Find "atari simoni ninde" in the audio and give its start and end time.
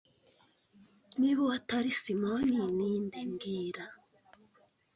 1.59-3.19